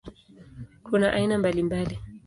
Kuna 0.83 1.11
aina 1.13 1.37
mbalimbali. 1.37 1.99